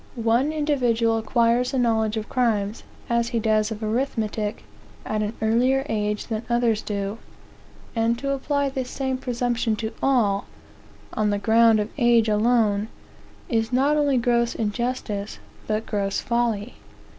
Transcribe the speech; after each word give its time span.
One 0.15 0.51
individual 0.51 1.19
acquires 1.19 1.75
a 1.75 1.77
knowledge 1.77 2.17
of 2.17 2.27
crimes, 2.27 2.81
as 3.07 3.27
he 3.27 3.39
does 3.39 3.69
of 3.69 3.83
arithmetic, 3.83 4.63
at 5.05 5.21
an 5.21 5.35
earlier 5.43 5.85
age 5.87 6.25
than 6.25 6.41
others 6.49 6.81
do. 6.81 7.19
And 7.95 8.17
to 8.17 8.31
apply 8.31 8.69
the 8.69 8.83
same 8.83 9.19
presumption 9.19 9.75
to 9.75 9.91
all, 10.01 10.47
on 11.13 11.29
the 11.29 11.37
ground 11.37 11.79
of 11.79 11.89
age 11.99 12.29
alone, 12.29 12.87
is 13.47 13.71
not 13.71 13.95
only 13.95 14.17
gross 14.17 14.55
injustice, 14.55 15.37
but 15.67 15.85
gross 15.85 16.19
folly. 16.19 16.73